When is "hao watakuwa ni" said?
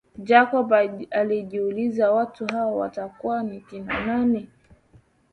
2.47-3.61